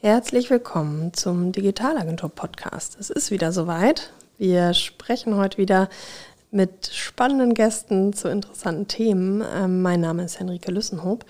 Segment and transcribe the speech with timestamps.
[0.00, 2.96] Herzlich willkommen zum Digitalagentur Podcast.
[3.00, 4.12] Es ist wieder soweit.
[4.38, 5.88] Wir sprechen heute wieder
[6.52, 9.42] mit spannenden Gästen zu interessanten Themen.
[9.52, 11.24] Ähm, mein Name ist Henrike Lüssenhoop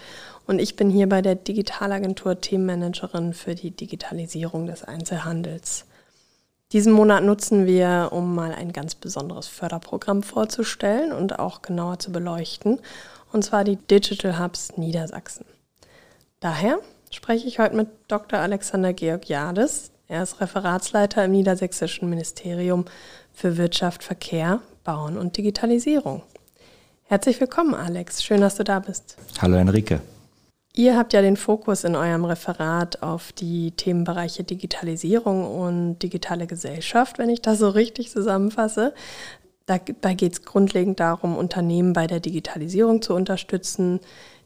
[0.46, 5.86] und ich bin hier bei der Digitalagentur Themenmanagerin für die Digitalisierung des Einzelhandels.
[6.70, 12.12] Diesen Monat nutzen wir, um mal ein ganz besonderes Förderprogramm vorzustellen und auch genauer zu
[12.12, 12.80] beleuchten,
[13.32, 15.46] und zwar die Digital Hubs Niedersachsen.
[16.40, 16.80] Daher
[17.14, 18.38] spreche ich heute mit Dr.
[18.38, 19.90] Alexander Georg Jades.
[20.08, 22.84] Er ist Referatsleiter im Niedersächsischen Ministerium
[23.32, 26.22] für Wirtschaft, Verkehr, Bauen und Digitalisierung.
[27.04, 28.22] Herzlich willkommen, Alex.
[28.22, 29.16] Schön, dass du da bist.
[29.40, 30.00] Hallo, Enrique.
[30.74, 37.18] Ihr habt ja den Fokus in eurem Referat auf die Themenbereiche Digitalisierung und digitale Gesellschaft,
[37.18, 38.94] wenn ich das so richtig zusammenfasse.
[39.66, 44.00] Dabei geht es grundlegend darum, Unternehmen bei der Digitalisierung zu unterstützen,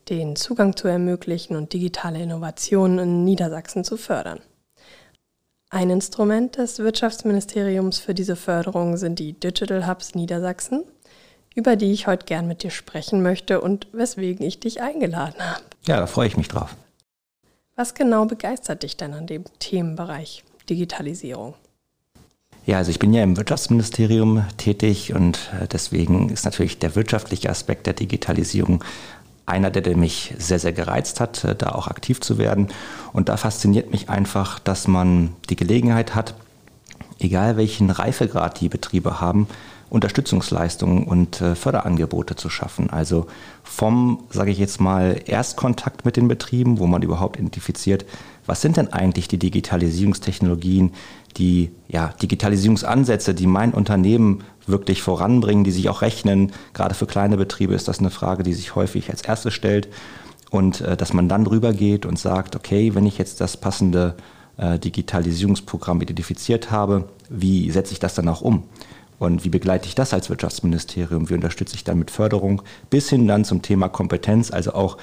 [0.08, 4.40] den Zugang zu ermöglichen und digitale Innovationen in Niedersachsen zu fördern.
[5.70, 10.84] Ein Instrument des Wirtschaftsministeriums für diese Förderung sind die Digital Hubs Niedersachsen,
[11.54, 15.62] über die ich heute gern mit dir sprechen möchte und weswegen ich dich eingeladen habe.
[15.86, 16.76] Ja, da freue ich mich drauf.
[17.74, 21.54] Was genau begeistert dich denn an dem Themenbereich Digitalisierung?
[22.64, 27.50] Ja, also ich bin ja im Wirtschaftsministerium tätig und äh, deswegen ist natürlich der wirtschaftliche
[27.50, 28.84] Aspekt der Digitalisierung
[29.46, 32.68] einer, der, der mich sehr, sehr gereizt hat, äh, da auch aktiv zu werden.
[33.12, 36.34] Und da fasziniert mich einfach, dass man die Gelegenheit hat,
[37.18, 39.48] egal welchen Reifegrad die Betriebe haben,
[39.90, 42.88] Unterstützungsleistungen und äh, Förderangebote zu schaffen.
[42.88, 43.26] Also
[43.62, 48.06] vom, sage ich jetzt mal, Erstkontakt mit den Betrieben, wo man überhaupt identifiziert,
[48.46, 50.94] was sind denn eigentlich die Digitalisierungstechnologien,
[51.36, 56.52] die ja, Digitalisierungsansätze, die mein Unternehmen wirklich voranbringen, die sich auch rechnen.
[56.72, 59.88] Gerade für kleine Betriebe ist das eine Frage, die sich häufig als erstes stellt.
[60.50, 64.14] Und äh, dass man dann drüber geht und sagt, okay, wenn ich jetzt das passende
[64.58, 68.64] äh, Digitalisierungsprogramm identifiziert habe, wie setze ich das dann auch um?
[69.18, 71.30] Und wie begleite ich das als Wirtschaftsministerium?
[71.30, 74.98] Wie unterstütze ich dann mit Förderung bis hin dann zum Thema Kompetenz, also auch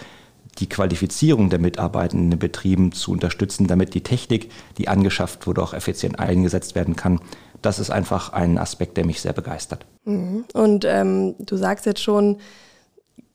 [0.59, 5.61] die Qualifizierung der Mitarbeitenden in den Betrieben zu unterstützen, damit die Technik, die angeschafft wurde,
[5.61, 7.19] auch effizient eingesetzt werden kann.
[7.61, 9.85] Das ist einfach ein Aspekt, der mich sehr begeistert.
[10.05, 10.45] Mhm.
[10.53, 12.37] Und ähm, du sagst jetzt schon,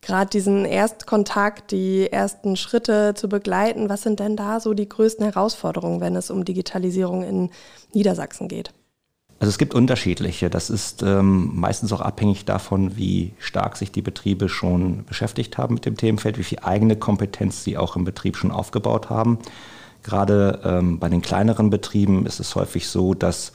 [0.04, 3.88] gerade diesen Erstkontakt, die ersten Schritte zu begleiten.
[3.88, 7.50] Was sind denn da so die größten Herausforderungen, wenn es um Digitalisierung in
[7.92, 8.72] Niedersachsen geht?
[9.40, 10.48] Also es gibt unterschiedliche.
[10.48, 15.74] Das ist ähm, meistens auch abhängig davon, wie stark sich die Betriebe schon beschäftigt haben
[15.74, 19.38] mit dem Themenfeld, wie viel eigene Kompetenz sie auch im Betrieb schon aufgebaut haben.
[20.02, 23.52] Gerade ähm, bei den kleineren Betrieben ist es häufig so, dass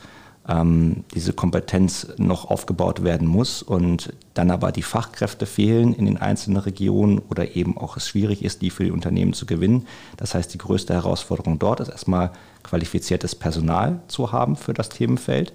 [0.49, 6.17] ähm, diese Kompetenz noch aufgebaut werden muss und dann aber die Fachkräfte fehlen in den
[6.17, 9.85] einzelnen Regionen oder eben auch es schwierig ist, die für die Unternehmen zu gewinnen.
[10.17, 12.31] Das heißt, die größte Herausforderung dort ist erstmal
[12.63, 15.53] qualifiziertes Personal zu haben für das Themenfeld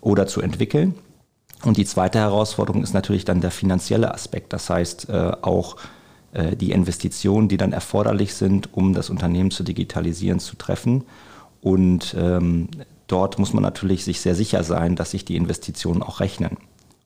[0.00, 0.94] oder zu entwickeln.
[1.64, 4.52] Und die zweite Herausforderung ist natürlich dann der finanzielle Aspekt.
[4.52, 5.76] Das heißt äh, auch
[6.32, 11.04] äh, die Investitionen, die dann erforderlich sind, um das Unternehmen zu digitalisieren, zu treffen.
[11.60, 12.68] Und ähm,
[13.10, 16.56] dort muss man natürlich sich sehr sicher sein, dass sich die Investitionen auch rechnen.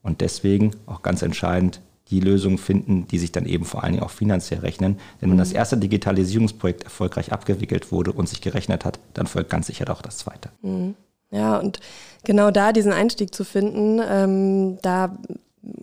[0.03, 4.05] Und deswegen auch ganz entscheidend die Lösungen finden, die sich dann eben vor allen Dingen
[4.05, 4.99] auch finanziell rechnen.
[5.21, 5.57] Denn wenn das mhm.
[5.57, 10.19] erste Digitalisierungsprojekt erfolgreich abgewickelt wurde und sich gerechnet hat, dann folgt ganz sicher auch das
[10.19, 10.51] zweite.
[10.63, 10.95] Mhm.
[11.31, 11.81] Ja, und
[12.23, 15.17] genau da diesen Einstieg zu finden, ähm, da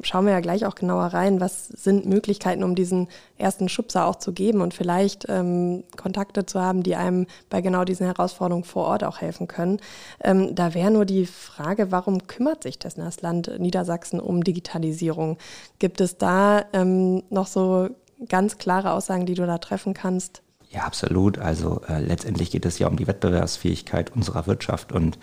[0.01, 4.15] schauen wir ja gleich auch genauer rein, was sind Möglichkeiten, um diesen ersten Schubser auch
[4.15, 8.85] zu geben und vielleicht ähm, Kontakte zu haben, die einem bei genau diesen Herausforderungen vor
[8.85, 9.79] Ort auch helfen können.
[10.23, 15.37] Ähm, da wäre nur die Frage, warum kümmert sich das Land Niedersachsen um Digitalisierung?
[15.79, 17.89] Gibt es da ähm, noch so
[18.29, 20.41] ganz klare Aussagen, die du da treffen kannst?
[20.69, 21.37] Ja, absolut.
[21.37, 25.17] Also äh, letztendlich geht es ja um die Wettbewerbsfähigkeit unserer Wirtschaft und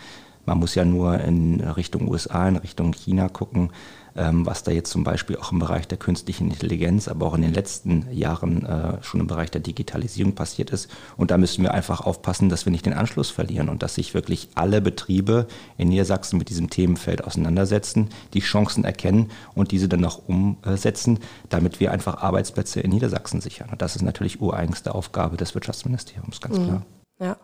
[0.44, 3.70] man muss ja nur in Richtung USA, in Richtung China gucken,
[4.14, 7.54] was da jetzt zum Beispiel auch im Bereich der künstlichen Intelligenz, aber auch in den
[7.54, 10.88] letzten Jahren äh, schon im Bereich der Digitalisierung passiert ist.
[11.16, 14.14] Und da müssen wir einfach aufpassen, dass wir nicht den Anschluss verlieren und dass sich
[14.14, 15.46] wirklich alle Betriebe
[15.76, 21.80] in Niedersachsen mit diesem Themenfeld auseinandersetzen, die Chancen erkennen und diese dann auch umsetzen, damit
[21.80, 23.68] wir einfach Arbeitsplätze in Niedersachsen sichern.
[23.70, 26.64] Und das ist natürlich ureigenste Aufgabe des Wirtschaftsministeriums, ganz mhm.
[26.64, 26.86] klar.
[27.20, 27.36] Ja,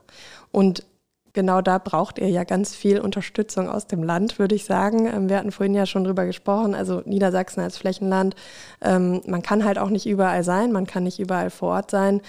[0.52, 0.84] und
[1.34, 5.06] genau da braucht ihr ja ganz viel Unterstützung aus dem Land, würde ich sagen.
[5.06, 8.34] Ähm, wir hatten vorhin ja schon drüber gesprochen, also Niedersachsen als Flächenland.
[8.80, 12.22] Ähm, man kann halt auch nicht überall sein, man kann nicht überall vor Ort sein.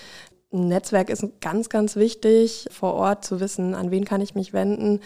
[0.52, 4.54] Ein Netzwerk ist ganz, ganz wichtig, vor Ort zu wissen, an wen kann ich mich
[4.54, 5.00] wenden.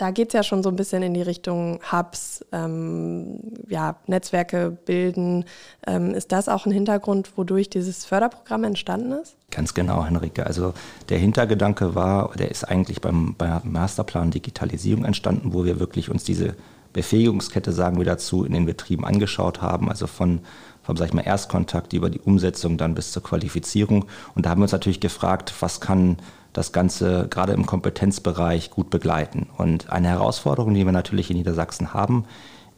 [0.00, 3.38] Da geht es ja schon so ein bisschen in die Richtung Hubs, ähm,
[3.68, 5.44] ja, Netzwerke bilden.
[5.86, 9.36] Ähm, ist das auch ein Hintergrund, wodurch dieses Förderprogramm entstanden ist?
[9.50, 10.46] Ganz genau, Henrike.
[10.46, 10.72] Also
[11.10, 16.24] der Hintergedanke war, der ist eigentlich beim, beim Masterplan Digitalisierung entstanden, wo wir wirklich uns
[16.24, 16.54] diese
[16.94, 19.90] Befähigungskette, sagen wir dazu, in den Betrieben angeschaut haben.
[19.90, 20.40] Also von
[20.82, 24.06] vom sag ich mal, Erstkontakt über die Umsetzung dann bis zur Qualifizierung.
[24.34, 26.16] Und da haben wir uns natürlich gefragt, was kann
[26.52, 29.48] das Ganze gerade im Kompetenzbereich gut begleiten.
[29.56, 32.24] Und eine Herausforderung, die wir natürlich in Niedersachsen haben,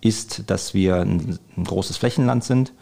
[0.00, 2.72] ist, dass wir ein, ein großes Flächenland sind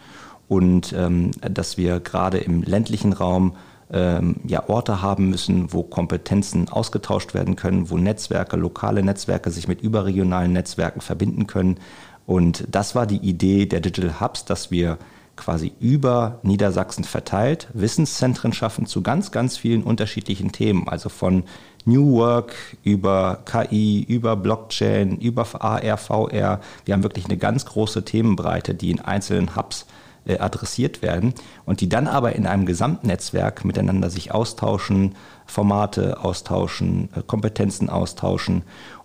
[0.49, 3.57] und ähm, dass wir gerade im ländlichen Raum
[3.93, 9.69] ähm, ja, Orte haben müssen, wo Kompetenzen ausgetauscht werden können, wo Netzwerke, lokale Netzwerke sich
[9.69, 11.79] mit überregionalen Netzwerken verbinden können.
[12.27, 14.99] Und das war die Idee der Digital Hubs, dass wir
[15.41, 20.87] quasi über Niedersachsen verteilt Wissenszentren schaffen zu ganz, ganz vielen unterschiedlichen Themen.
[20.87, 21.45] Also von
[21.87, 22.55] New Work
[22.85, 26.61] über KI, über Blockchain, über AR, VR.
[26.85, 29.87] Wir haben wirklich eine ganz große Themenbreite, die in einzelnen Hubs
[30.27, 31.33] äh, adressiert werden
[31.65, 35.15] und die dann aber in einem Gesamtnetzwerk miteinander sich austauschen,
[35.47, 38.63] Formate austauschen, äh, Kompetenzen austauschen.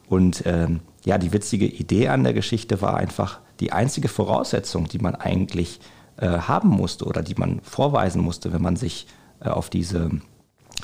[0.09, 4.99] Und ähm, ja, die witzige Idee an der Geschichte war einfach die einzige Voraussetzung, die
[4.99, 9.07] man eigentlich äh, haben musste oder die man vorweisen musste, wenn man sich
[9.41, 10.09] äh, auf diese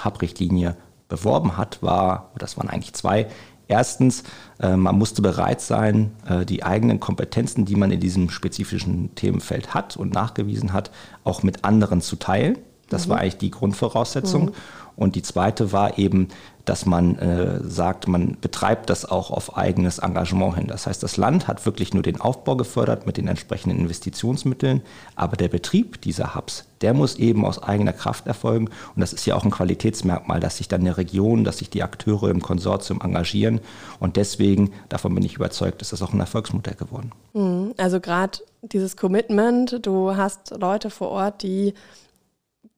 [0.03, 0.75] Hub-Richtlinie
[1.07, 3.27] beworben hat, war, das waren eigentlich zwei.
[3.67, 4.23] Erstens,
[4.59, 9.73] äh, man musste bereit sein, äh, die eigenen Kompetenzen, die man in diesem spezifischen Themenfeld
[9.73, 10.91] hat und nachgewiesen hat,
[11.23, 12.57] auch mit anderen zu teilen.
[12.89, 13.11] Das mhm.
[13.11, 14.47] war eigentlich die Grundvoraussetzung.
[14.47, 14.51] Mhm.
[14.97, 16.27] Und die zweite war eben,
[16.65, 20.67] dass man äh, sagt, man betreibt das auch auf eigenes Engagement hin.
[20.67, 24.81] Das heißt, das Land hat wirklich nur den Aufbau gefördert mit den entsprechenden Investitionsmitteln,
[25.15, 28.69] aber der Betrieb dieser Hubs, der muss eben aus eigener Kraft erfolgen.
[28.95, 31.83] Und das ist ja auch ein Qualitätsmerkmal, dass sich dann eine Region, dass sich die
[31.83, 33.59] Akteure im Konsortium engagieren.
[33.99, 37.11] Und deswegen, davon bin ich überzeugt, ist das auch ein Erfolgsmodell geworden.
[37.33, 37.73] Mhm.
[37.77, 41.73] Also gerade dieses Commitment, du hast Leute vor Ort, die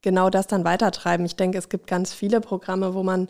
[0.01, 1.25] genau das dann weitertreiben.
[1.25, 3.27] Ich denke, es gibt ganz viele Programme, wo man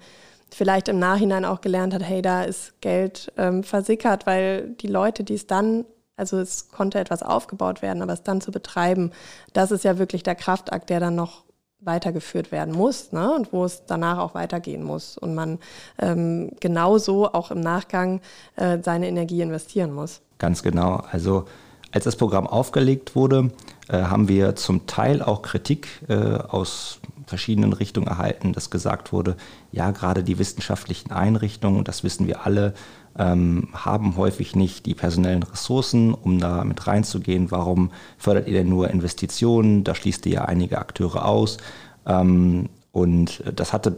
[0.53, 5.23] vielleicht im Nachhinein auch gelernt hat, hey, da ist Geld ähm, versickert, weil die Leute,
[5.23, 5.85] die es dann,
[6.15, 9.11] also es konnte etwas aufgebaut werden, aber es dann zu betreiben,
[9.53, 11.43] das ist ja wirklich der Kraftakt, der dann noch
[11.85, 13.33] weitergeführt werden muss ne?
[13.33, 15.59] und wo es danach auch weitergehen muss und man
[15.99, 18.21] ähm, genauso auch im Nachgang
[18.55, 20.21] äh, seine Energie investieren muss.
[20.37, 21.03] Ganz genau.
[21.11, 21.45] Also
[21.91, 23.51] als das Programm aufgelegt wurde,
[23.87, 29.35] äh, haben wir zum Teil auch Kritik äh, aus verschiedenen Richtungen erhalten, dass gesagt wurde,
[29.71, 32.73] ja, gerade die wissenschaftlichen Einrichtungen, das wissen wir alle,
[33.17, 37.51] ähm, haben häufig nicht die personellen Ressourcen, um da mit reinzugehen.
[37.51, 39.83] Warum fördert ihr denn nur Investitionen?
[39.83, 41.57] Da schließt ihr ja einige Akteure aus.
[42.05, 43.97] Ähm, und das hatte,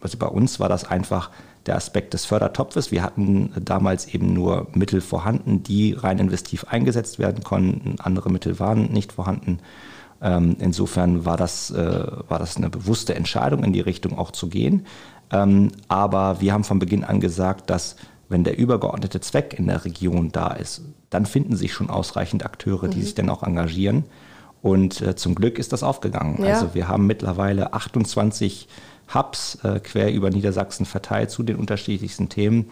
[0.00, 1.30] also bei uns war das einfach
[1.66, 2.90] der Aspekt des Fördertopfes.
[2.90, 7.96] Wir hatten damals eben nur Mittel vorhanden, die rein investiv eingesetzt werden konnten.
[8.00, 9.60] Andere Mittel waren nicht vorhanden.
[10.22, 14.48] Ähm, insofern war das, äh, war das eine bewusste Entscheidung, in die Richtung auch zu
[14.48, 14.86] gehen.
[15.30, 17.96] Ähm, aber wir haben von Beginn an gesagt, dass
[18.28, 22.88] wenn der übergeordnete Zweck in der Region da ist, dann finden sich schon ausreichend Akteure,
[22.88, 23.02] die mhm.
[23.02, 24.04] sich dann auch engagieren.
[24.62, 26.42] Und äh, zum Glück ist das aufgegangen.
[26.42, 26.54] Ja.
[26.54, 28.68] Also wir haben mittlerweile 28
[29.12, 32.66] Hubs äh, quer über Niedersachsen verteilt zu den unterschiedlichsten Themen.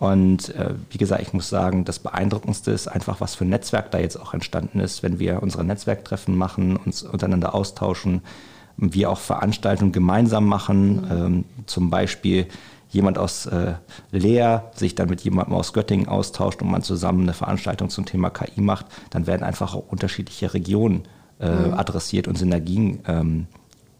[0.00, 3.90] Und äh, wie gesagt, ich muss sagen, das Beeindruckendste ist einfach, was für ein Netzwerk
[3.90, 8.22] da jetzt auch entstanden ist, wenn wir unsere Netzwerktreffen machen, uns untereinander austauschen,
[8.78, 11.10] wir auch Veranstaltungen gemeinsam machen, mhm.
[11.10, 12.46] ähm, zum Beispiel
[12.88, 13.74] jemand aus äh,
[14.10, 18.30] Leer sich dann mit jemandem aus Göttingen austauscht und man zusammen eine Veranstaltung zum Thema
[18.30, 21.02] KI macht, dann werden einfach auch unterschiedliche Regionen
[21.40, 21.74] äh, mhm.
[21.74, 23.48] adressiert und Synergien ähm,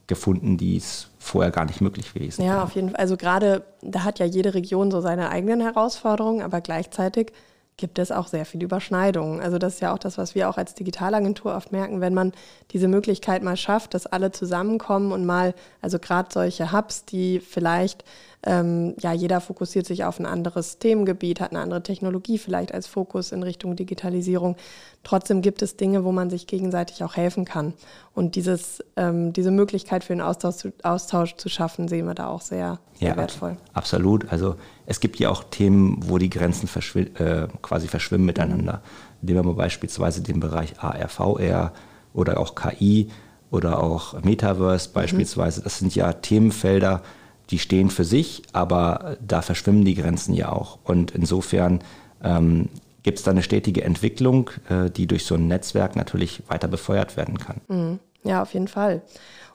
[0.07, 2.99] gefunden, die es vorher gar nicht möglich gewesen Ja, auf jeden Fall.
[2.99, 7.33] Also gerade, da hat ja jede Region so seine eigenen Herausforderungen, aber gleichzeitig
[7.77, 9.41] gibt es auch sehr viele Überschneidungen.
[9.41, 12.33] Also das ist ja auch das, was wir auch als Digitalagentur oft merken, wenn man
[12.73, 18.05] diese Möglichkeit mal schafft, dass alle zusammenkommen und mal, also gerade solche Hubs, die vielleicht
[18.43, 22.87] ähm, ja, jeder fokussiert sich auf ein anderes Themengebiet, hat eine andere Technologie vielleicht als
[22.87, 24.57] Fokus in Richtung Digitalisierung.
[25.05, 27.75] Trotzdem gibt es Dinge, wo man sich gegenseitig auch helfen kann.
[28.15, 32.29] Und dieses, ähm, diese Möglichkeit für den Austausch zu, Austausch zu schaffen, sehen wir da
[32.29, 33.59] auch sehr, sehr ja, wertvoll.
[33.75, 34.33] Absolut.
[34.33, 34.57] Also
[34.87, 38.81] es gibt ja auch Themen, wo die Grenzen verschw äh, quasi verschwimmen miteinander.
[39.21, 41.73] Nehmen wir mal beispielsweise den Bereich AR, VR
[42.15, 43.11] oder auch KI
[43.51, 44.95] oder auch Metaverse mhm.
[44.95, 45.61] beispielsweise.
[45.61, 47.03] Das sind ja Themenfelder,
[47.51, 50.79] die stehen für sich, aber da verschwimmen die Grenzen ja auch.
[50.85, 51.81] Und insofern
[52.23, 52.69] ähm,
[53.03, 57.17] gibt es da eine stetige Entwicklung, äh, die durch so ein Netzwerk natürlich weiter befeuert
[57.17, 57.61] werden kann.
[57.69, 57.99] Mhm.
[58.23, 59.03] Ja, auf jeden Fall.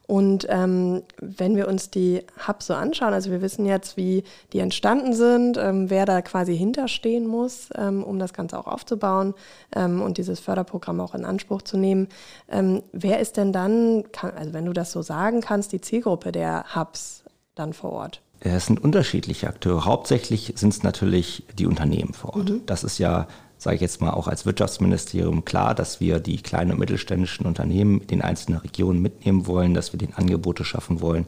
[0.07, 4.23] Und ähm, wenn wir uns die Hubs so anschauen, also wir wissen jetzt, wie
[4.53, 9.33] die entstanden sind, ähm, wer da quasi hinterstehen muss, ähm, um das Ganze auch aufzubauen
[9.75, 12.07] ähm, und dieses Förderprogramm auch in Anspruch zu nehmen.
[12.49, 16.31] Ähm, wer ist denn dann, kann, also wenn du das so sagen kannst, die Zielgruppe
[16.31, 17.25] der Hubs
[17.55, 18.21] dann vor Ort?
[18.41, 19.85] Es sind unterschiedliche Akteure.
[19.85, 22.50] Hauptsächlich sind es natürlich die Unternehmen vor Ort.
[22.50, 22.62] Mhm.
[22.65, 26.71] Das ist ja sage ich jetzt mal auch als Wirtschaftsministerium klar, dass wir die kleinen
[26.71, 31.25] und mittelständischen Unternehmen in den einzelnen Regionen mitnehmen wollen, dass wir den Angebote schaffen wollen,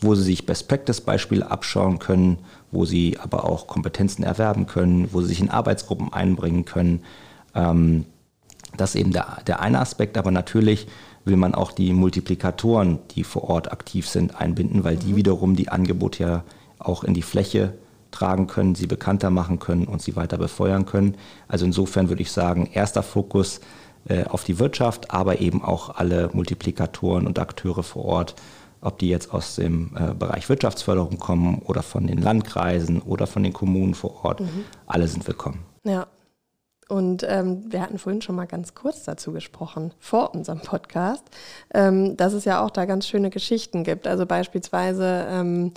[0.00, 2.38] wo sie sich Best Practice Beispiele abschauen können,
[2.70, 7.04] wo sie aber auch Kompetenzen erwerben können, wo sie sich in Arbeitsgruppen einbringen können.
[7.54, 8.04] Ähm,
[8.76, 10.88] das ist eben der, der eine Aspekt, aber natürlich
[11.28, 15.16] will man auch die Multiplikatoren, die vor Ort aktiv sind, einbinden, weil die mhm.
[15.16, 16.44] wiederum die Angebote ja
[16.78, 17.74] auch in die Fläche
[18.10, 21.16] tragen können, sie bekannter machen können und sie weiter befeuern können.
[21.46, 23.60] Also insofern würde ich sagen, erster Fokus
[24.08, 28.34] äh, auf die Wirtschaft, aber eben auch alle Multiplikatoren und Akteure vor Ort,
[28.80, 33.42] ob die jetzt aus dem äh, Bereich Wirtschaftsförderung kommen oder von den Landkreisen oder von
[33.42, 34.64] den Kommunen vor Ort, mhm.
[34.86, 35.60] alle sind willkommen.
[35.84, 36.06] Ja.
[36.88, 41.24] Und ähm, wir hatten vorhin schon mal ganz kurz dazu gesprochen, vor unserem Podcast,
[41.74, 44.06] ähm, dass es ja auch da ganz schöne Geschichten gibt.
[44.06, 45.72] Also beispielsweise ähm,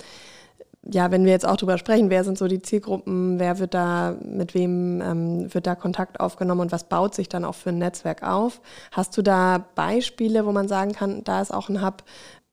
[0.84, 4.16] ja, wenn wir jetzt auch drüber sprechen, wer sind so die Zielgruppen, wer wird da,
[4.24, 7.78] mit wem ähm, wird da Kontakt aufgenommen und was baut sich dann auch für ein
[7.78, 8.60] Netzwerk auf?
[8.90, 12.02] Hast du da Beispiele, wo man sagen kann, da ist auch ein Hub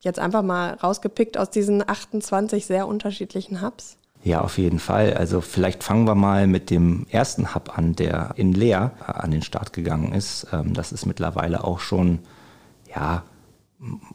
[0.02, 3.99] jetzt einfach mal rausgepickt aus diesen 28 sehr unterschiedlichen Hubs?
[4.24, 5.14] Ja, auf jeden Fall.
[5.14, 9.42] Also vielleicht fangen wir mal mit dem ersten Hub an, der in Leer an den
[9.42, 10.48] Start gegangen ist.
[10.52, 12.20] Ähm, das ist mittlerweile auch schon,
[12.94, 13.24] ja,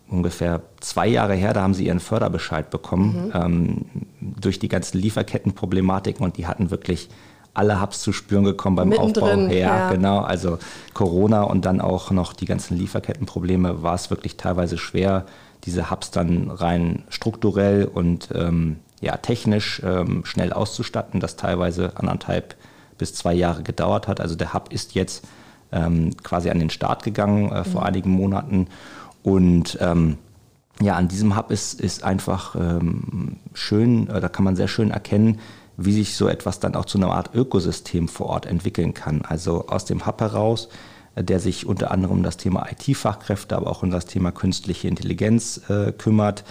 [0.08, 3.32] ungefähr zwei Jahre her, da haben sie ihren Förderbescheid bekommen mhm.
[3.34, 3.84] ähm,
[4.20, 7.08] durch die ganzen Lieferkettenproblematiken und die hatten wirklich
[7.54, 9.54] alle Hubs zu spüren gekommen beim Mittendrin, Aufbau.
[9.54, 10.18] Ja, ja, genau.
[10.18, 10.58] Also
[10.92, 15.24] Corona und dann auch noch die ganzen Lieferkettenprobleme war es wirklich teilweise schwer,
[15.64, 22.56] diese Hubs dann rein strukturell und ähm, ja, technisch ähm, schnell auszustatten, das teilweise anderthalb
[22.98, 24.20] bis zwei Jahre gedauert hat.
[24.20, 25.26] Also der Hub ist jetzt
[25.72, 27.86] ähm, quasi an den Start gegangen äh, vor mhm.
[27.86, 28.68] einigen Monaten
[29.22, 30.18] und ähm,
[30.80, 34.90] ja, an diesem Hub ist, ist einfach ähm, schön, äh, da kann man sehr schön
[34.90, 35.40] erkennen,
[35.76, 39.22] wie sich so etwas dann auch zu einer Art Ökosystem vor Ort entwickeln kann.
[39.22, 40.68] Also aus dem Hub heraus,
[41.14, 44.88] äh, der sich unter anderem um das Thema IT-Fachkräfte, aber auch um das Thema künstliche
[44.88, 46.44] Intelligenz äh, kümmert,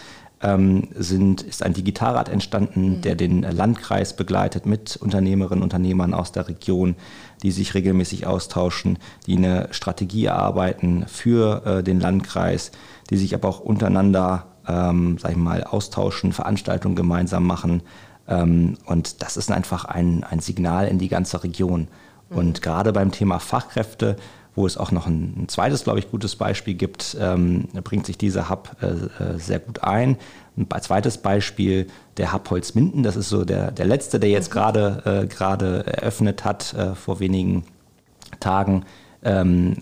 [0.43, 3.01] ähm, sind, ist ein Digitalrat entstanden, mhm.
[3.01, 6.95] der den Landkreis begleitet mit Unternehmerinnen und Unternehmern aus der Region,
[7.41, 12.71] die sich regelmäßig austauschen, die eine Strategie erarbeiten für äh, den Landkreis,
[13.09, 17.81] die sich aber auch untereinander, ähm, sag ich mal, austauschen, Veranstaltungen gemeinsam machen.
[18.27, 21.87] Ähm, und das ist einfach ein, ein Signal in die ganze Region.
[22.29, 22.37] Mhm.
[22.37, 24.17] Und gerade beim Thema Fachkräfte
[24.55, 28.17] wo es auch noch ein, ein zweites, glaube ich, gutes Beispiel gibt, ähm, bringt sich
[28.17, 30.17] dieser Hub äh, äh sehr gut ein.
[30.55, 34.53] Ein zweites Beispiel, der Hub Holzminden, das ist so der, der letzte, der jetzt mhm.
[34.53, 37.63] gerade äh, gerade eröffnet hat äh, vor wenigen
[38.39, 38.85] Tagen.
[39.23, 39.77] Ähm,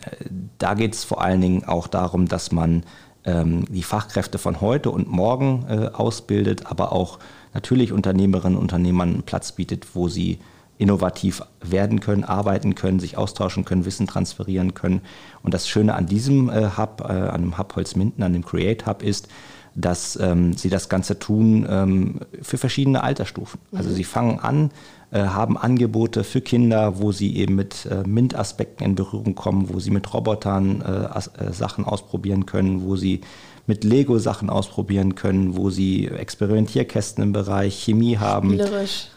[0.58, 2.84] da geht es vor allen Dingen auch darum, dass man
[3.26, 7.20] ähm, die Fachkräfte von heute und morgen äh, ausbildet, aber auch
[7.54, 10.40] natürlich Unternehmerinnen und Unternehmern Platz bietet, wo sie
[10.82, 15.02] innovativ werden können, arbeiten können, sich austauschen können, Wissen transferieren können.
[15.44, 18.88] Und das Schöne an diesem äh, Hub, äh, an dem Hub Holzminden, an dem Create
[18.88, 19.28] Hub ist,
[19.76, 23.60] dass ähm, sie das Ganze tun ähm, für verschiedene Altersstufen.
[23.72, 23.94] Also mhm.
[23.94, 24.72] sie fangen an,
[25.12, 29.80] äh, haben Angebote für Kinder, wo sie eben mit äh, MINT-Aspekten in Berührung kommen, wo
[29.80, 33.22] sie mit Robotern äh, äh, Sachen ausprobieren können, wo sie
[33.68, 38.58] mit Lego Sachen ausprobieren können, wo sie Experimentierkästen im Bereich Chemie haben.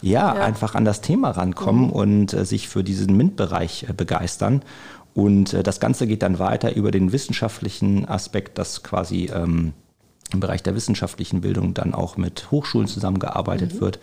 [0.03, 0.43] Ja, ja.
[0.43, 1.91] einfach an das Thema rankommen mhm.
[1.91, 4.63] und äh, sich für diesen MINT-Bereich äh, begeistern.
[5.15, 9.73] Und äh, das Ganze geht dann weiter über den wissenschaftlichen Aspekt, dass quasi ähm,
[10.35, 13.81] im Bereich der wissenschaftlichen Bildung dann auch mit Hochschulen zusammengearbeitet mhm.
[13.81, 13.99] wird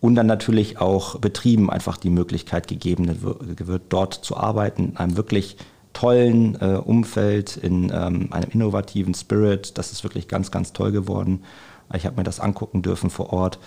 [0.00, 5.16] und dann natürlich auch Betrieben einfach die Möglichkeit gegeben wird, dort zu arbeiten, in einem
[5.16, 5.56] wirklich
[5.92, 9.78] tollen äh, Umfeld, in ähm, einem innovativen Spirit.
[9.78, 11.42] Das ist wirklich ganz, ganz toll geworden.
[11.94, 13.58] Ich habe mir das angucken dürfen vor Ort.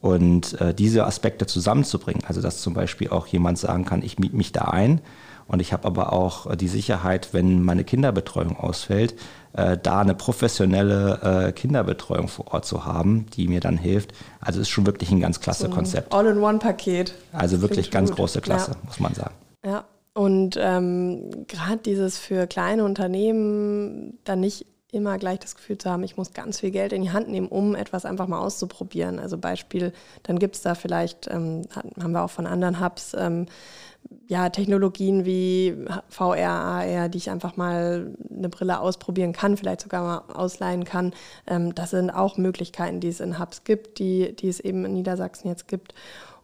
[0.00, 4.36] Und äh, diese Aspekte zusammenzubringen, also dass zum Beispiel auch jemand sagen kann, ich miete
[4.36, 5.00] mich da ein
[5.46, 9.14] und ich habe aber auch äh, die Sicherheit, wenn meine Kinderbetreuung ausfällt,
[9.52, 14.12] äh, da eine professionelle äh, Kinderbetreuung vor Ort zu haben, die mir dann hilft.
[14.40, 16.12] Also ist schon wirklich ein ganz klasse so Konzept.
[16.12, 17.14] All-in-One-Paket.
[17.32, 18.18] Also wirklich ganz gut.
[18.18, 18.78] große Klasse, ja.
[18.84, 19.34] muss man sagen.
[19.64, 19.84] Ja,
[20.14, 26.04] und ähm, gerade dieses für kleine Unternehmen dann nicht immer gleich das Gefühl zu haben,
[26.04, 29.18] ich muss ganz viel Geld in die Hand nehmen, um etwas einfach mal auszuprobieren.
[29.18, 31.62] Also Beispiel, dann gibt es da vielleicht, ähm,
[32.00, 33.46] haben wir auch von anderen Hubs, ähm,
[34.26, 35.74] ja, Technologien wie
[36.08, 41.12] VR, AR, die ich einfach mal eine Brille ausprobieren kann, vielleicht sogar mal ausleihen kann.
[41.46, 44.94] Ähm, das sind auch Möglichkeiten, die es in Hubs gibt, die, die es eben in
[44.94, 45.94] Niedersachsen jetzt gibt.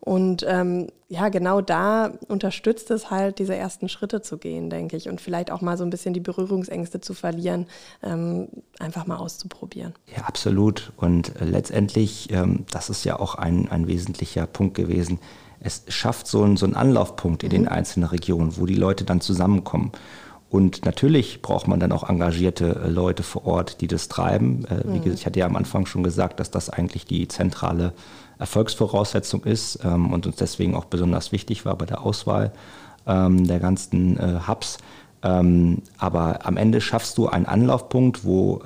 [0.01, 5.11] Und ähm, ja, genau da unterstützt es halt, diese ersten Schritte zu gehen, denke ich,
[5.11, 7.67] und vielleicht auch mal so ein bisschen die Berührungsängste zu verlieren,
[8.03, 8.49] ähm,
[8.79, 9.93] einfach mal auszuprobieren.
[10.17, 10.93] Ja, absolut.
[10.97, 15.19] Und äh, letztendlich, ähm, das ist ja auch ein, ein wesentlicher Punkt gewesen,
[15.61, 17.53] es schafft so einen, so einen Anlaufpunkt in mhm.
[17.53, 19.93] den einzelnen Regionen, wo die Leute dann zusammenkommen.
[20.49, 24.65] Und natürlich braucht man dann auch engagierte äh, Leute vor Ort, die das treiben.
[24.65, 25.03] Äh, wie mhm.
[25.05, 27.93] gesagt, ich hatte ja am Anfang schon gesagt, dass das eigentlich die zentrale
[28.39, 32.53] Erfolgsvoraussetzung ist ähm, und uns deswegen auch besonders wichtig war bei der Auswahl
[33.07, 34.79] ähm, der ganzen äh, Hubs.
[35.23, 38.63] Ähm, aber am Ende schaffst du einen Anlaufpunkt, wo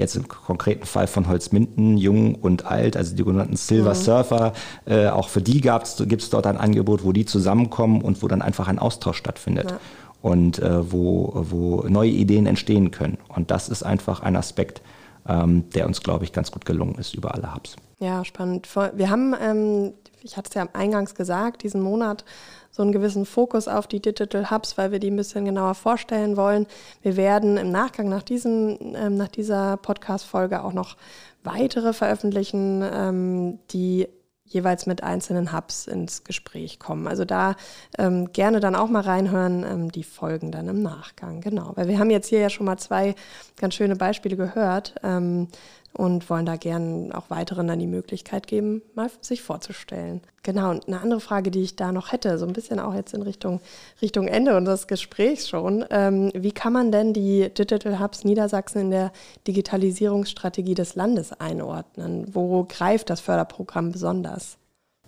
[0.00, 3.98] jetzt im konkreten Fall von Holzminden, jung und alt, also die genannten Silver mhm.
[3.98, 4.52] Surfer,
[4.86, 8.42] äh, auch für die gibt es dort ein Angebot, wo die zusammenkommen und wo dann
[8.42, 9.70] einfach ein Austausch stattfindet.
[9.70, 9.80] Ja.
[10.22, 13.16] Und äh, wo, wo neue Ideen entstehen können.
[13.28, 14.82] Und das ist einfach ein Aspekt,
[15.26, 17.76] ähm, der uns, glaube ich, ganz gut gelungen ist über alle Hubs.
[18.00, 18.68] Ja, spannend.
[18.94, 22.24] Wir haben, ähm, ich hatte es ja eingangs gesagt, diesen Monat
[22.70, 26.36] so einen gewissen Fokus auf die Digital Hubs, weil wir die ein bisschen genauer vorstellen
[26.36, 26.66] wollen.
[27.02, 30.96] Wir werden im Nachgang nach, diesem, ähm, nach dieser Podcast-Folge auch noch
[31.42, 34.08] weitere veröffentlichen, ähm, die
[34.50, 37.06] jeweils mit einzelnen Hubs ins Gespräch kommen.
[37.06, 37.54] Also da
[37.98, 41.40] ähm, gerne dann auch mal reinhören, ähm, die Folgen dann im Nachgang.
[41.40, 43.14] Genau, weil wir haben jetzt hier ja schon mal zwei
[43.56, 44.96] ganz schöne Beispiele gehört.
[45.04, 45.46] Ähm,
[45.92, 50.20] und wollen da gerne auch weiteren dann die Möglichkeit geben, mal sich vorzustellen.
[50.42, 53.12] Genau, und eine andere Frage, die ich da noch hätte, so ein bisschen auch jetzt
[53.12, 53.60] in Richtung,
[54.00, 55.84] Richtung Ende unseres Gesprächs schon.
[55.90, 59.12] Ähm, wie kann man denn die Digital Hubs Niedersachsen in der
[59.46, 62.26] Digitalisierungsstrategie des Landes einordnen?
[62.32, 64.56] Wo greift das Förderprogramm besonders?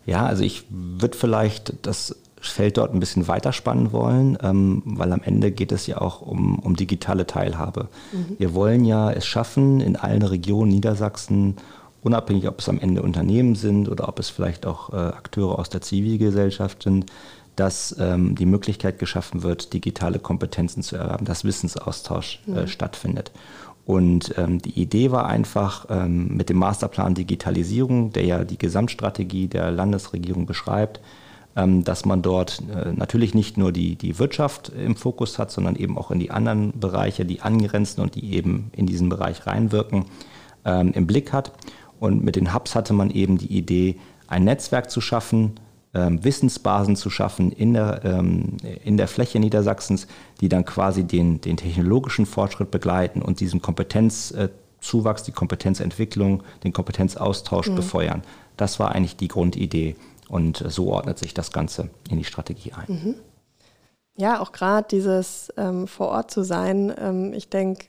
[0.05, 2.17] Ja, also ich würde vielleicht das
[2.51, 6.59] Feld dort ein bisschen weiterspannen wollen, ähm, weil am Ende geht es ja auch um,
[6.59, 7.89] um digitale Teilhabe.
[8.13, 8.37] Mhm.
[8.39, 11.57] Wir wollen ja es schaffen, in allen Regionen Niedersachsen,
[12.03, 15.69] unabhängig ob es am Ende Unternehmen sind oder ob es vielleicht auch äh, Akteure aus
[15.69, 17.07] der Zivilgesellschaft sind,
[17.57, 22.67] dass ähm, die Möglichkeit geschaffen wird, digitale Kompetenzen zu erwerben, dass Wissensaustausch äh, mhm.
[22.67, 23.31] stattfindet.
[23.85, 29.49] Und ähm, die Idee war einfach ähm, mit dem Masterplan Digitalisierung, der ja die Gesamtstrategie
[29.49, 31.01] der Landesregierung beschreibt,
[31.54, 35.99] dass man dort äh, natürlich nicht nur die, die Wirtschaft im Fokus hat, sondern eben
[35.99, 40.06] auch in die anderen Bereiche, die angrenzen und die eben in diesen Bereich reinwirken,
[40.65, 41.52] ähm, im Blick hat.
[42.00, 43.97] Und mit den Hubs hatte man eben die Idee,
[44.28, 45.60] ein Netzwerk zu schaffen,
[45.95, 48.02] ähm, Wissensbasen zu schaffen in der,
[48.82, 50.06] in der Fläche Niedersachsens,
[50.41, 57.69] die dann quasi den, den technologischen Fortschritt begleiten und diesen Kompetenzzuwachs, die Kompetenzentwicklung, den Kompetenzaustausch
[57.69, 57.75] mhm.
[57.75, 58.23] befeuern.
[58.56, 59.97] Das war eigentlich die Grundidee.
[60.32, 62.86] Und so ordnet sich das Ganze in die Strategie ein.
[62.88, 63.14] Mhm.
[64.16, 66.90] Ja, auch gerade dieses ähm, vor Ort zu sein.
[66.99, 67.84] Ähm, ich denke,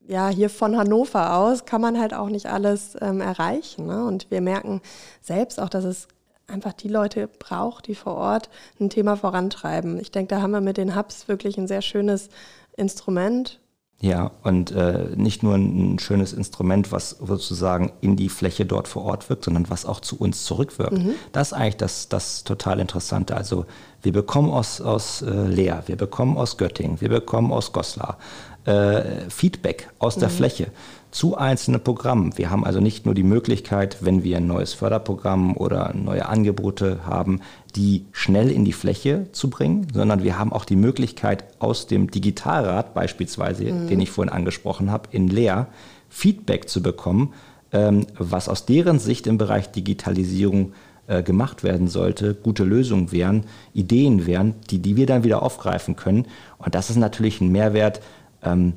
[0.00, 3.88] ja, hier von Hannover aus kann man halt auch nicht alles ähm, erreichen.
[3.88, 4.06] Ne?
[4.06, 4.80] Und wir merken
[5.20, 6.08] selbst auch, dass es
[6.46, 8.48] einfach die Leute braucht, die vor Ort
[8.80, 10.00] ein Thema vorantreiben.
[10.00, 12.30] Ich denke, da haben wir mit den Hubs wirklich ein sehr schönes
[12.74, 13.60] Instrument,
[14.02, 19.04] ja, und äh, nicht nur ein, schönes Instrument, was sozusagen in die Fläche dort vor
[19.04, 20.98] Ort wirkt, sondern was auch zu uns zurückwirkt.
[20.98, 21.14] Mhm.
[21.30, 23.36] Das ist eigentlich das, das total Interessante.
[23.36, 23.64] Also
[24.02, 28.18] wir bekommen aus, aus äh, Leer, wir bekommen aus Göttingen, wir bekommen aus Goslar
[28.64, 30.32] äh, Feedback aus der mhm.
[30.32, 30.66] Fläche
[31.10, 32.36] zu einzelnen Programmen.
[32.38, 37.00] Wir haben also nicht nur die Möglichkeit, wenn wir ein neues Förderprogramm oder neue Angebote
[37.04, 37.40] haben,
[37.76, 42.10] die schnell in die Fläche zu bringen, sondern wir haben auch die Möglichkeit, aus dem
[42.10, 43.88] Digitalrat beispielsweise, mhm.
[43.88, 45.68] den ich vorhin angesprochen habe, in Leer
[46.08, 47.34] Feedback zu bekommen,
[47.72, 50.72] ähm, was aus deren Sicht im Bereich Digitalisierung
[51.08, 53.44] äh, gemacht werden sollte, gute Lösungen wären,
[53.74, 56.26] Ideen wären, die, die wir dann wieder aufgreifen können.
[56.58, 58.00] Und das ist natürlich ein Mehrwert,
[58.42, 58.74] ähm,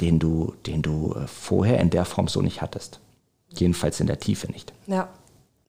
[0.00, 3.00] den du, den du äh, vorher in der Form so nicht hattest.
[3.50, 4.72] Jedenfalls in der Tiefe nicht.
[4.86, 5.08] Ja,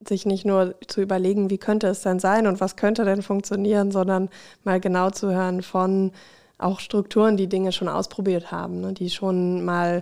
[0.08, 3.92] sich nicht nur zu überlegen, wie könnte es denn sein und was könnte denn funktionieren,
[3.92, 4.30] sondern
[4.64, 6.12] mal genau zu hören von
[6.58, 10.02] auch Strukturen, die Dinge schon ausprobiert haben, ne, die schon mal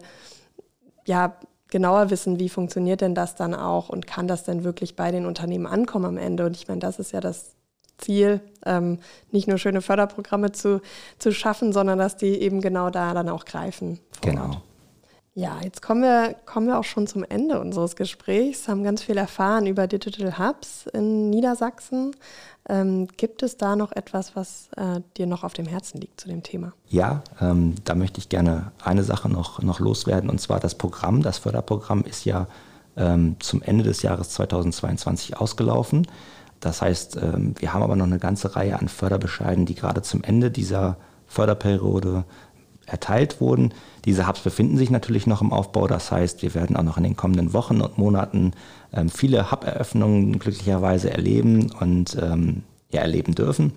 [1.05, 1.35] ja
[1.69, 5.25] genauer wissen, wie funktioniert denn das dann auch und kann das denn wirklich bei den
[5.25, 6.45] Unternehmen ankommen am Ende.
[6.45, 7.55] Und ich meine, das ist ja das
[7.97, 8.99] Ziel, ähm,
[9.31, 10.81] nicht nur schöne Förderprogramme zu,
[11.19, 13.99] zu schaffen, sondern dass die eben genau da dann auch greifen.
[14.21, 14.47] Genau.
[14.47, 14.61] Ort.
[15.35, 19.17] Ja, jetzt kommen wir, kommen wir auch schon zum Ende unseres Gesprächs, haben ganz viel
[19.17, 22.15] erfahren über Digital Hubs in Niedersachsen.
[22.69, 26.27] Ähm, gibt es da noch etwas, was äh, dir noch auf dem Herzen liegt zu
[26.27, 26.73] dem Thema?
[26.87, 31.23] Ja, ähm, da möchte ich gerne eine Sache noch, noch loswerden, und zwar das Programm.
[31.23, 32.45] Das Förderprogramm ist ja
[32.95, 36.05] ähm, zum Ende des Jahres 2022 ausgelaufen.
[36.63, 40.23] Das heißt, ähm, wir haben aber noch eine ganze Reihe an Förderbescheiden, die gerade zum
[40.23, 40.95] Ende dieser
[41.27, 42.23] Förderperiode
[42.85, 43.73] erteilt wurden.
[44.05, 45.87] Diese Hubs befinden sich natürlich noch im Aufbau.
[45.87, 48.51] Das heißt, wir werden auch noch in den kommenden Wochen und Monaten
[48.93, 53.73] ähm, viele Hub-Eröffnungen glücklicherweise erleben und ähm, ja, erleben dürfen.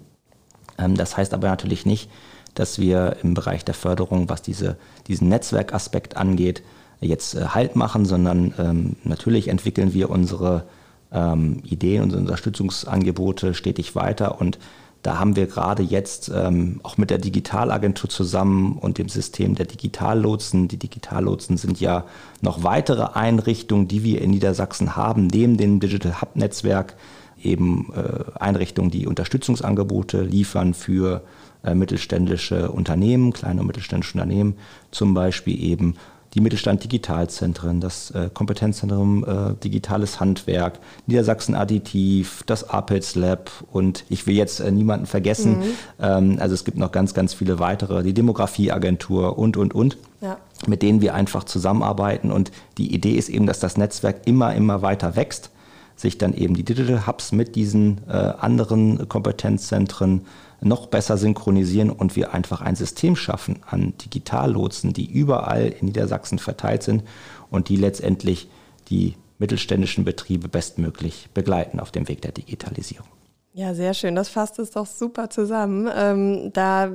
[0.77, 2.11] Das heißt aber natürlich nicht,
[2.55, 6.63] dass wir im Bereich der Förderung, was diese, diesen Netzwerkaspekt angeht,
[7.01, 10.65] jetzt äh, Halt machen, sondern natürlich entwickeln wir unsere
[11.13, 14.59] ähm, Ideen, unsere Unterstützungsangebote stetig weiter und
[15.07, 19.67] da haben wir gerade jetzt ähm, auch mit der Digitalagentur zusammen und dem System der
[19.67, 20.67] Digitallotsen.
[20.67, 22.07] Die Digitallotsen sind ja
[22.41, 26.97] noch weitere Einrichtungen, die wir in Niedersachsen haben, neben dem Digital Hub Netzwerk,
[27.41, 31.23] eben äh, Einrichtungen, die Unterstützungsangebote liefern für
[31.63, 34.57] äh, mittelständische Unternehmen, kleine und mittelständische Unternehmen,
[34.91, 35.95] zum Beispiel eben
[36.35, 44.05] die Mittelstand Digitalzentren, das äh, Kompetenzzentrum äh, Digitales Handwerk, Niedersachsen Additiv, das APETS Lab und
[44.09, 45.59] ich will jetzt äh, niemanden vergessen.
[45.59, 45.65] Mhm.
[46.01, 49.99] Ähm, also es gibt noch ganz, ganz viele weitere, die Demografieagentur und, und, und.
[50.23, 50.39] Ja.
[50.67, 52.33] mit denen wir einfach zusammenarbeiten.
[52.33, 55.51] Und die Idee ist eben, dass das Netzwerk immer, immer weiter wächst,
[55.95, 60.23] sich dann eben die Digital Hubs mit diesen äh, anderen Kompetenzzentren
[60.61, 66.39] noch besser synchronisieren und wir einfach ein System schaffen an Digitallotsen, die überall in Niedersachsen
[66.39, 67.03] verteilt sind
[67.51, 68.49] und die letztendlich
[68.89, 73.09] die mittelständischen Betriebe bestmöglich begleiten auf dem Weg der Digitalisierung.
[73.53, 74.15] Ja, sehr schön.
[74.15, 75.89] Das fasst es doch super zusammen.
[75.95, 76.91] Ähm, da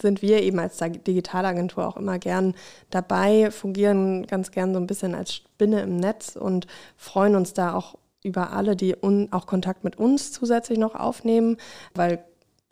[0.00, 2.54] sind wir eben als Digitalagentur auch immer gern
[2.90, 7.74] dabei, fungieren ganz gern so ein bisschen als Spinne im Netz und freuen uns da
[7.74, 8.96] auch über alle, die
[9.30, 11.58] auch Kontakt mit uns zusätzlich noch aufnehmen,
[11.94, 12.24] weil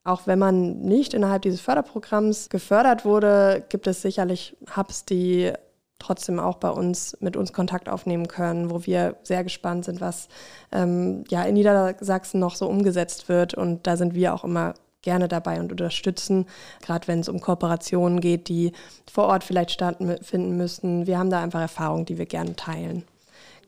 [0.05, 5.53] auch wenn man nicht innerhalb dieses Förderprogramms gefördert wurde, gibt es sicherlich Hubs, die
[5.99, 10.29] trotzdem auch bei uns mit uns Kontakt aufnehmen können, wo wir sehr gespannt sind, was
[10.73, 13.55] ähm, ja in Niedersachsen noch so umgesetzt wird.
[13.55, 16.47] Und da sind wir auch immer gerne dabei und unterstützen,
[16.81, 18.73] gerade wenn es um Kooperationen geht, die
[19.11, 21.07] vor Ort vielleicht stattfinden müssen.
[21.07, 23.05] Wir haben da einfach Erfahrungen, die wir gerne teilen.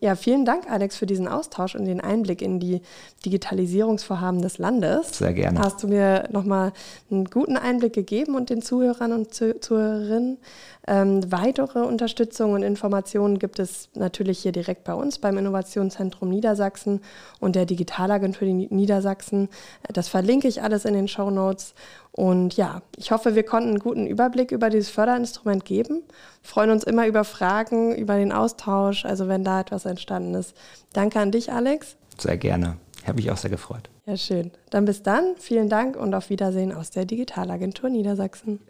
[0.00, 2.82] Ja, vielen Dank, Alex, für diesen Austausch und den Einblick in die
[3.24, 5.18] Digitalisierungsvorhaben des Landes.
[5.18, 5.60] Sehr gerne.
[5.60, 6.72] Hast du mir nochmal
[7.10, 10.38] einen guten Einblick gegeben und den Zuhörern und Zuhörerinnen.
[10.86, 17.00] Ähm, weitere Unterstützung und Informationen gibt es natürlich hier direkt bei uns beim Innovationszentrum Niedersachsen
[17.40, 19.48] und der Digitalagentur Niedersachsen.
[19.90, 21.74] Das verlinke ich alles in den Show Notes.
[22.16, 26.04] Und ja, ich hoffe, wir konnten einen guten Überblick über dieses Förderinstrument geben.
[26.42, 30.54] Freuen uns immer über Fragen, über den Austausch, also wenn da etwas entstanden ist.
[30.92, 31.96] Danke an dich, Alex.
[32.16, 32.76] Sehr gerne.
[33.04, 33.90] Habe mich auch sehr gefreut.
[34.06, 34.52] Ja, schön.
[34.70, 35.34] Dann bis dann.
[35.38, 38.60] Vielen Dank und auf Wiedersehen aus der Digitalagentur Niedersachsen.